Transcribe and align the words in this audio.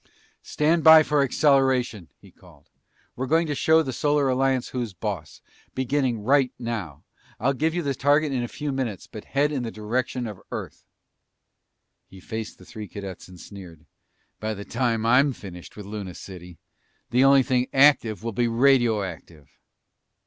"Stand 0.41 0.83
by 0.83 1.03
for 1.03 1.21
acceleration," 1.21 2.07
he 2.19 2.31
called. 2.31 2.71
"We're 3.15 3.27
going 3.27 3.45
to 3.45 3.53
show 3.53 3.83
the 3.83 3.93
Solar 3.93 4.29
Alliance 4.29 4.69
who's 4.69 4.93
boss, 4.95 5.41
beginning 5.75 6.23
right 6.23 6.51
now! 6.57 7.03
I'll 7.39 7.53
give 7.53 7.75
you 7.75 7.83
the 7.83 7.93
target 7.93 8.31
in 8.31 8.41
a 8.41 8.47
few 8.47 8.71
minutes 8.71 9.05
but 9.05 9.25
head 9.25 9.51
in 9.51 9.61
the 9.61 9.69
direction 9.69 10.25
of 10.25 10.41
Earth!" 10.49 10.85
He 12.07 12.19
faced 12.19 12.57
the 12.57 12.65
three 12.65 12.87
cadets 12.87 13.27
and 13.27 13.39
sneered. 13.39 13.85
"By 14.39 14.55
the 14.55 14.65
time 14.65 15.05
I'm 15.05 15.33
finished 15.33 15.77
with 15.77 15.85
Luna 15.85 16.15
City, 16.15 16.57
the 17.11 17.23
only 17.23 17.43
thing 17.43 17.67
active 17.71 18.23
will 18.23 18.31
be 18.33 18.47
radioactive!" 18.47 19.51